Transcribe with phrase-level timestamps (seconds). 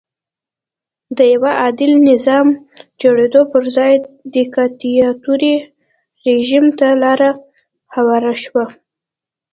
[1.17, 2.47] د یوه عادل نظام
[3.01, 3.93] جوړېدو پر ځای
[4.35, 5.55] دیکتاتوري
[6.27, 7.21] رژیم ته لار
[7.95, 8.65] هواره شوه.